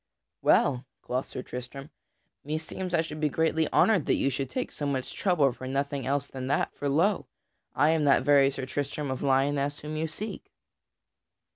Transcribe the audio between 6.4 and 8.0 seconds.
that; for lo! I